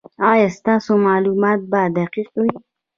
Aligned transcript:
ایا 0.31 0.47
ستاسو 0.57 0.91
معلومات 1.05 1.59
به 1.71 1.81
دقیق 1.97 2.29
وي؟ 2.41 2.53